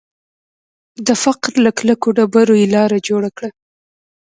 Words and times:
د 1.07 1.09
فقر 1.23 1.51
له 1.65 1.71
کلکو 1.79 2.07
ډبرو 2.17 2.53
یې 2.61 2.67
لاره 2.75 2.97
جوړه 3.07 3.29
کړه 3.37 3.49